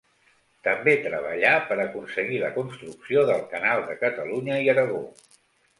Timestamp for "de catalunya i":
3.93-4.75